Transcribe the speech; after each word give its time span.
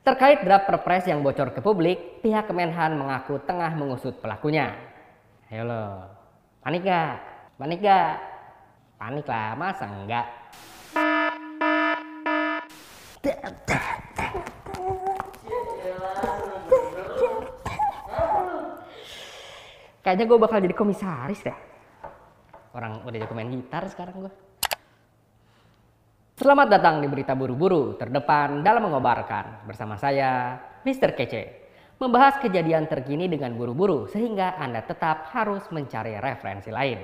Terkait 0.00 0.40
draft 0.40 0.64
perpres 0.64 1.04
yang 1.04 1.20
bocor 1.20 1.52
ke 1.52 1.60
publik, 1.60 2.24
pihak 2.24 2.48
Kemenhan 2.48 2.96
mengaku 2.96 3.36
tengah 3.44 3.68
mengusut 3.76 4.16
pelakunya. 4.16 4.72
Ayo 5.52 5.68
lo, 5.68 6.08
panik 6.64 6.88
gak? 6.88 7.20
Panik 7.60 7.84
gak? 7.84 8.16
Panik 8.96 9.28
lah, 9.28 9.52
masa 9.60 9.84
enggak? 9.92 10.24
Kayaknya 20.00 20.24
gue 20.24 20.38
bakal 20.40 20.64
jadi 20.64 20.72
komisaris 20.72 21.44
deh. 21.44 21.58
Orang 22.72 23.04
udah 23.04 23.20
jago 23.20 23.36
main 23.36 23.52
gitar 23.52 23.84
sekarang 23.92 24.24
gue. 24.24 24.32
Selamat 26.40 26.72
datang 26.72 27.04
di 27.04 27.08
Berita 27.12 27.36
Buru-Buru 27.36 28.00
terdepan 28.00 28.64
dalam 28.64 28.88
mengobarkan 28.88 29.68
bersama 29.68 30.00
saya, 30.00 30.56
Mr. 30.88 31.12
Kece. 31.12 31.68
Membahas 32.00 32.40
kejadian 32.40 32.88
terkini 32.88 33.28
dengan 33.28 33.52
buru-buru 33.52 34.08
sehingga 34.08 34.56
Anda 34.56 34.80
tetap 34.80 35.28
harus 35.36 35.68
mencari 35.68 36.16
referensi 36.16 36.72
lain. 36.72 36.96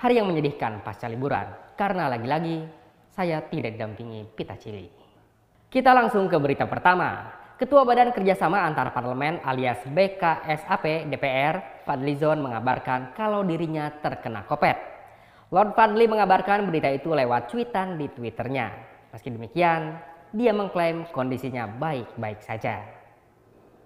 Hari 0.00 0.16
yang 0.16 0.32
menyedihkan 0.32 0.80
pasca 0.80 1.12
liburan 1.12 1.76
karena 1.76 2.08
lagi-lagi 2.08 2.64
saya 3.12 3.44
tidak 3.52 3.76
didampingi 3.76 4.32
Pita 4.32 4.56
Cili. 4.56 4.88
Kita 5.68 5.92
langsung 5.92 6.24
ke 6.24 6.40
berita 6.40 6.64
pertama. 6.64 7.36
Ketua 7.60 7.84
Badan 7.84 8.16
Kerjasama 8.16 8.64
Antar 8.64 8.96
Parlemen 8.96 9.44
alias 9.44 9.84
BKSAP 9.84 11.12
DPR, 11.12 11.84
Fadlizon 11.84 12.40
mengabarkan 12.40 13.12
kalau 13.12 13.44
dirinya 13.44 13.92
terkena 14.00 14.48
kopet. 14.48 14.93
Lord 15.54 15.78
Fadli 15.78 16.10
mengabarkan 16.10 16.66
berita 16.66 16.90
itu 16.90 17.14
lewat 17.14 17.46
cuitan 17.46 17.94
di 17.94 18.10
Twitternya. 18.10 18.74
Meski 19.14 19.30
demikian, 19.30 20.02
dia 20.34 20.50
mengklaim 20.50 21.06
kondisinya 21.14 21.70
baik-baik 21.70 22.42
saja. 22.42 22.82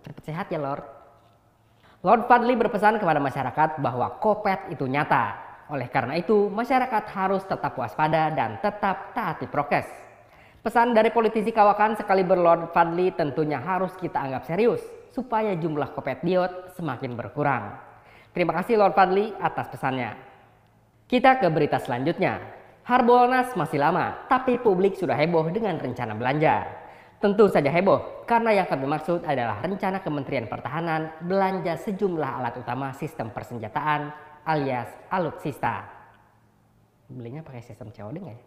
Cepat 0.00 0.24
sehat 0.24 0.48
ya 0.48 0.56
Lord. 0.56 0.80
Lord 2.00 2.24
Fadli 2.24 2.56
berpesan 2.56 2.96
kepada 2.96 3.20
masyarakat 3.20 3.84
bahwa 3.84 4.16
kopet 4.16 4.72
itu 4.72 4.88
nyata. 4.88 5.36
Oleh 5.68 5.92
karena 5.92 6.16
itu, 6.16 6.48
masyarakat 6.48 7.04
harus 7.12 7.44
tetap 7.44 7.76
waspada 7.76 8.32
dan 8.32 8.56
tetap 8.64 9.12
taati 9.12 9.44
prokes. 9.44 9.84
Pesan 10.64 10.96
dari 10.96 11.12
politisi 11.12 11.52
kawakan 11.52 12.00
sekali 12.00 12.24
berlord 12.24 12.72
Fadli 12.72 13.12
tentunya 13.12 13.60
harus 13.60 13.92
kita 14.00 14.16
anggap 14.16 14.48
serius 14.48 14.80
supaya 15.12 15.52
jumlah 15.52 15.92
kopet 15.92 16.24
diot 16.24 16.72
semakin 16.80 17.12
berkurang. 17.12 17.76
Terima 18.32 18.56
kasih 18.56 18.80
Lord 18.80 18.96
Fadli 18.96 19.36
atas 19.36 19.68
pesannya. 19.68 20.37
Kita 21.08 21.40
ke 21.40 21.48
berita 21.48 21.80
selanjutnya. 21.80 22.36
Harbolnas 22.84 23.56
masih 23.56 23.80
lama, 23.80 24.28
tapi 24.28 24.60
publik 24.60 24.92
sudah 24.92 25.16
heboh 25.16 25.48
dengan 25.48 25.80
rencana 25.80 26.12
belanja. 26.12 26.68
Tentu 27.16 27.48
saja 27.48 27.72
heboh, 27.72 28.28
karena 28.28 28.60
yang 28.60 28.68
kami 28.68 28.84
maksud 28.84 29.24
adalah 29.24 29.64
rencana 29.64 30.04
Kementerian 30.04 30.44
Pertahanan 30.52 31.16
belanja 31.24 31.80
sejumlah 31.80 32.28
alat 32.28 32.60
utama 32.60 32.92
sistem 32.92 33.32
persenjataan 33.32 34.12
alias 34.44 34.92
alutsista. 35.08 35.88
Belinya 37.08 37.40
pakai 37.40 37.64
sistem 37.64 37.88
COD 37.88 38.16
nggak 38.20 38.36
ya? 38.36 38.44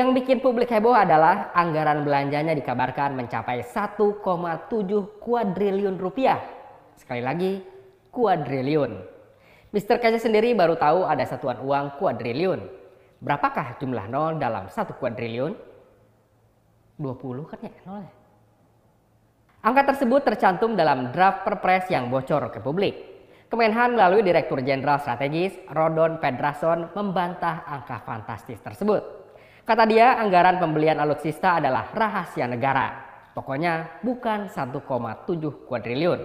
Yang 0.00 0.08
bikin 0.16 0.38
publik 0.40 0.72
heboh 0.72 0.96
adalah 0.96 1.52
anggaran 1.52 2.08
belanjanya 2.08 2.56
dikabarkan 2.56 3.20
mencapai 3.20 3.60
1,7 3.60 4.00
kuadriliun 5.20 6.00
rupiah. 6.00 6.40
Sekali 6.96 7.20
lagi, 7.20 7.60
kuadriliun. 8.08 9.15
Mr. 9.76 10.00
Kece 10.00 10.24
sendiri 10.24 10.56
baru 10.56 10.72
tahu 10.80 11.04
ada 11.04 11.20
satuan 11.28 11.60
uang 11.60 12.00
kuadriliun. 12.00 12.64
Berapakah 13.20 13.76
jumlah 13.76 14.08
nol 14.08 14.40
dalam 14.40 14.72
satu 14.72 14.96
kuadriliun? 14.96 15.52
20 16.96 17.44
kan 17.44 17.60
ya 17.60 17.76
nol 17.84 18.00
ya? 18.00 18.12
Angka 19.68 19.92
tersebut 19.92 20.24
tercantum 20.24 20.80
dalam 20.80 21.12
draft 21.12 21.44
perpres 21.44 21.92
yang 21.92 22.08
bocor 22.08 22.48
ke 22.48 22.64
publik. 22.64 22.96
Kemenhan 23.52 24.00
melalui 24.00 24.24
Direktur 24.24 24.64
Jenderal 24.64 24.96
Strategis 24.96 25.52
Rodon 25.68 26.24
Pedrason 26.24 26.88
membantah 26.96 27.68
angka 27.68 28.00
fantastis 28.00 28.56
tersebut. 28.64 29.04
Kata 29.68 29.84
dia, 29.84 30.16
anggaran 30.16 30.56
pembelian 30.56 30.96
alutsista 30.96 31.60
adalah 31.60 31.92
rahasia 31.92 32.48
negara. 32.48 32.96
Pokoknya 33.36 34.00
bukan 34.00 34.48
1,7 34.48 35.68
kuadriliun. 35.68 36.20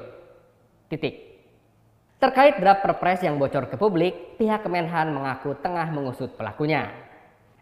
Titik. 0.87 1.30
Terkait 2.21 2.53
draft 2.61 2.85
perpres 2.85 3.25
yang 3.25 3.41
bocor 3.41 3.65
ke 3.65 3.81
publik, 3.81 4.37
pihak 4.37 4.61
Kemenhan 4.61 5.09
mengaku 5.09 5.57
tengah 5.57 5.89
mengusut 5.89 6.37
pelakunya. 6.37 6.93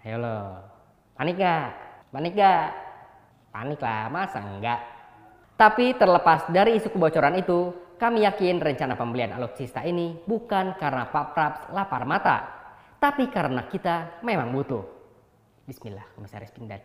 Ayo 0.04 0.20
lo, 0.20 0.60
panik 1.16 1.40
gak? 1.40 1.72
Panik 2.12 2.36
gak? 2.36 2.76
Panik 3.56 3.80
lah, 3.80 4.12
masa 4.12 4.44
enggak? 4.44 4.84
Tapi 5.56 5.96
terlepas 5.96 6.52
dari 6.52 6.76
isu 6.76 6.92
kebocoran 6.92 7.40
itu, 7.40 7.72
kami 7.96 8.28
yakin 8.28 8.60
rencana 8.60 9.00
pembelian 9.00 9.32
alutsista 9.32 9.80
ini 9.88 10.20
bukan 10.28 10.76
karena 10.76 11.08
Pak 11.08 11.26
Praps 11.32 11.62
lapar 11.72 12.04
mata, 12.04 12.38
tapi 13.00 13.32
karena 13.32 13.64
kita 13.64 14.20
memang 14.28 14.52
butuh. 14.52 14.84
Bismillah, 15.72 16.04
Komisaris 16.20 16.52
Pindad. 16.52 16.84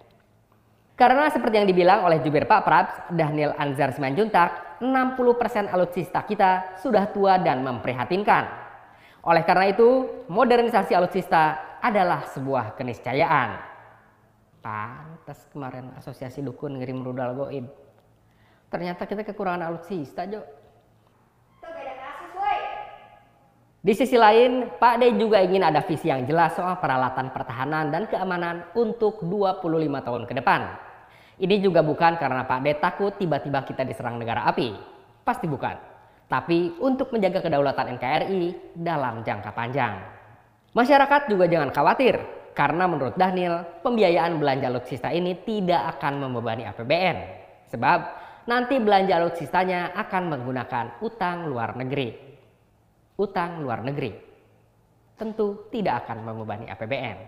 Karena 0.95 1.27
seperti 1.27 1.59
yang 1.59 1.67
dibilang 1.67 2.07
oleh 2.07 2.23
jubir 2.23 2.47
Pak 2.47 2.63
Praps, 2.63 2.95
Daniel 3.11 3.51
Anzar 3.59 3.91
Simanjuntak, 3.91 4.64
60% 4.83 5.71
alutsista 5.71 6.23
kita 6.27 6.81
sudah 6.81 7.11
tua 7.11 7.39
dan 7.39 7.63
memprihatinkan. 7.63 8.45
Oleh 9.25 9.43
karena 9.47 9.73
itu, 9.73 10.09
modernisasi 10.29 10.93
alutsista 10.93 11.77
adalah 11.81 12.29
sebuah 12.29 12.77
keniscayaan. 12.77 13.57
Pantas 14.61 15.49
kemarin 15.53 15.93
asosiasi 15.97 16.41
dukun 16.41 16.81
ngirim 16.81 17.05
rudal 17.05 17.37
goib. 17.37 17.67
Ternyata 18.69 19.05
kita 19.05 19.23
kekurangan 19.23 19.69
alutsista, 19.71 20.25
Jo. 20.25 20.45
Di 23.85 23.93
sisi 23.93 24.17
lain, 24.17 24.81
Pak 24.81 24.97
D 24.97 25.13
juga 25.21 25.45
ingin 25.45 25.61
ada 25.61 25.85
visi 25.85 26.09
yang 26.09 26.25
jelas 26.25 26.57
soal 26.57 26.81
peralatan 26.81 27.29
pertahanan 27.29 27.93
dan 27.93 28.09
keamanan 28.09 28.65
untuk 28.73 29.21
25 29.21 29.61
tahun 30.01 30.25
ke 30.25 30.41
depan. 30.41 30.61
Ini 31.35 31.59
juga 31.59 31.83
bukan 31.83 32.15
karena 32.15 32.47
Pak 32.47 32.61
D 32.63 32.67
takut 32.79 33.13
tiba-tiba 33.19 33.67
kita 33.67 33.83
diserang 33.83 34.19
negara 34.19 34.47
api. 34.47 34.71
Pasti 35.27 35.51
bukan. 35.51 35.75
Tapi 36.31 36.79
untuk 36.79 37.11
menjaga 37.11 37.43
kedaulatan 37.43 37.99
NKRI 37.99 38.75
dalam 38.79 39.27
jangka 39.27 39.51
panjang. 39.51 39.95
Masyarakat 40.75 41.31
juga 41.31 41.47
jangan 41.47 41.71
khawatir 41.75 42.17
karena 42.55 42.87
menurut 42.87 43.19
Daniel, 43.19 43.67
pembiayaan 43.83 44.39
belanja 44.39 44.71
alutsista 44.71 45.11
ini 45.11 45.35
tidak 45.43 45.99
akan 45.99 46.23
membebani 46.23 46.67
APBN. 46.71 47.17
Sebab 47.71 47.99
nanti 48.47 48.79
belanja 48.79 49.19
alutsistanya 49.19 49.95
akan 49.95 50.23
menggunakan 50.31 51.03
utang 51.03 51.51
luar 51.51 51.75
negeri. 51.75 52.15
Utang 53.19 53.63
luar 53.63 53.83
negeri 53.83 54.35
tentu 55.15 55.71
tidak 55.71 56.07
akan 56.07 56.27
membebani 56.27 56.67
APBN. 56.71 57.19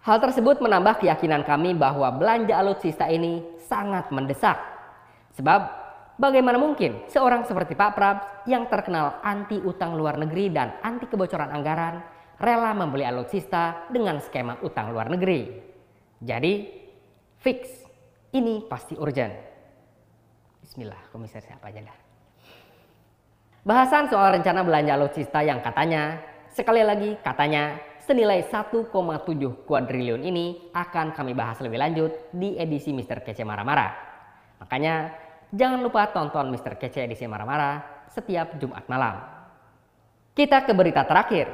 Hal 0.00 0.16
tersebut 0.16 0.64
menambah 0.64 1.04
keyakinan 1.04 1.44
kami 1.44 1.76
bahwa 1.76 2.08
belanja 2.08 2.56
alutsista 2.56 3.04
ini 3.12 3.44
sangat 3.68 4.08
mendesak. 4.08 4.56
Sebab 5.36 5.60
bagaimana 6.16 6.56
mungkin 6.56 7.04
seorang 7.12 7.44
seperti 7.44 7.76
Pak 7.76 7.92
Prabs 7.92 8.24
yang 8.48 8.64
terkenal 8.72 9.20
anti 9.20 9.60
utang 9.60 9.92
luar 10.00 10.16
negeri 10.16 10.48
dan 10.48 10.72
anti 10.80 11.04
kebocoran 11.04 11.52
anggaran 11.52 12.00
rela 12.40 12.72
membeli 12.72 13.04
alutsista 13.04 13.92
dengan 13.92 14.24
skema 14.24 14.56
utang 14.64 14.88
luar 14.88 15.12
negeri. 15.12 15.68
Jadi 16.16 16.52
fix 17.36 17.84
ini 18.32 18.64
pasti 18.64 18.96
urgent. 18.96 19.36
Bismillah, 20.64 21.12
komisaris 21.12 21.44
siapa 21.44 21.68
aja 21.68 21.84
dah. 21.84 21.98
Bahasan 23.68 24.08
soal 24.08 24.40
rencana 24.40 24.64
belanja 24.64 24.96
alutsista 24.96 25.44
yang 25.44 25.60
katanya, 25.60 26.24
sekali 26.48 26.80
lagi 26.80 27.20
katanya 27.20 27.89
senilai 28.04 28.44
1,7 28.48 28.88
kuadriliun 29.68 30.22
ini 30.24 30.72
akan 30.72 31.12
kami 31.12 31.36
bahas 31.36 31.60
lebih 31.60 31.76
lanjut 31.76 32.12
di 32.32 32.56
edisi 32.56 32.90
Mr. 32.96 33.20
Kece 33.20 33.44
Marah-Marah. 33.44 33.92
Makanya 34.64 35.12
jangan 35.52 35.80
lupa 35.84 36.08
tonton 36.08 36.48
Mr. 36.48 36.80
Kece 36.80 37.04
edisi 37.04 37.28
Marah-Marah 37.28 38.08
setiap 38.08 38.56
Jumat 38.56 38.88
malam. 38.88 39.20
Kita 40.32 40.64
ke 40.64 40.72
berita 40.72 41.04
terakhir. 41.04 41.46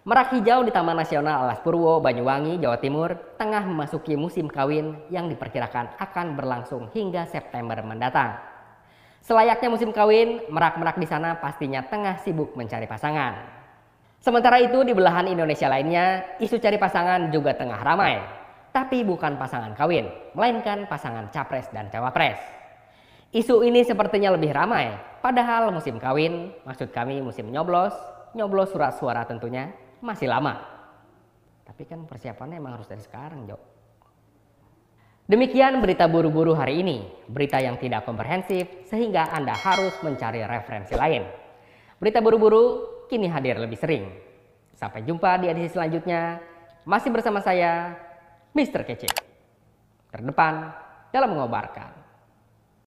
Merak 0.00 0.32
hijau 0.32 0.64
di 0.64 0.72
Taman 0.72 0.96
Nasional 0.96 1.44
Alas 1.44 1.60
Purwo, 1.60 2.00
Banyuwangi, 2.00 2.56
Jawa 2.56 2.80
Timur 2.80 3.36
tengah 3.36 3.60
memasuki 3.60 4.16
musim 4.16 4.48
kawin 4.48 4.96
yang 5.12 5.28
diperkirakan 5.28 6.00
akan 6.00 6.26
berlangsung 6.40 6.88
hingga 6.96 7.28
September 7.28 7.76
mendatang. 7.84 8.40
Selayaknya 9.20 9.68
musim 9.68 9.92
kawin, 9.92 10.40
merak-merak 10.48 10.96
di 10.96 11.04
sana 11.04 11.36
pastinya 11.36 11.84
tengah 11.84 12.16
sibuk 12.24 12.56
mencari 12.56 12.88
pasangan. 12.88 13.59
Sementara 14.20 14.60
itu 14.60 14.84
di 14.84 14.92
belahan 14.92 15.32
Indonesia 15.32 15.64
lainnya, 15.64 16.36
isu 16.36 16.60
cari 16.60 16.76
pasangan 16.76 17.32
juga 17.32 17.56
tengah 17.56 17.80
ramai. 17.80 18.20
Tapi 18.68 19.00
bukan 19.00 19.40
pasangan 19.40 19.72
kawin, 19.72 20.12
melainkan 20.36 20.84
pasangan 20.84 21.32
capres 21.32 21.72
dan 21.72 21.88
cawapres. 21.88 22.36
Isu 23.32 23.64
ini 23.64 23.80
sepertinya 23.80 24.36
lebih 24.36 24.52
ramai, 24.52 24.92
padahal 25.24 25.72
musim 25.72 25.96
kawin, 25.96 26.52
maksud 26.68 26.92
kami 26.92 27.24
musim 27.24 27.48
nyoblos, 27.48 27.96
nyoblos 28.36 28.68
surat 28.76 28.92
suara 29.00 29.24
tentunya, 29.24 29.72
masih 30.04 30.28
lama. 30.28 30.68
Tapi 31.64 31.88
kan 31.88 32.04
persiapannya 32.04 32.60
emang 32.60 32.76
harus 32.76 32.92
dari 32.92 33.00
sekarang, 33.00 33.48
Jo. 33.48 33.56
Demikian 35.30 35.80
berita 35.80 36.10
buru-buru 36.10 36.52
hari 36.58 36.84
ini, 36.84 37.08
berita 37.30 37.56
yang 37.56 37.80
tidak 37.80 38.04
komprehensif 38.04 38.66
sehingga 38.90 39.32
Anda 39.32 39.56
harus 39.56 39.96
mencari 40.04 40.44
referensi 40.44 40.92
lain. 40.98 41.22
Berita 42.02 42.18
buru-buru 42.18 42.99
kini 43.10 43.26
hadir 43.26 43.58
lebih 43.58 43.74
sering. 43.74 44.06
Sampai 44.78 45.02
jumpa 45.02 45.36
di 45.42 45.50
edisi 45.50 45.74
selanjutnya, 45.74 46.38
masih 46.86 47.10
bersama 47.10 47.42
saya, 47.42 47.98
Mr. 48.54 48.86
Kece. 48.86 49.10
Terdepan 50.14 50.70
dalam 51.10 51.34
mengobarkan. 51.34 51.99